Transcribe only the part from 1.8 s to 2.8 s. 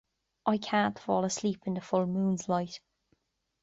full moon's light.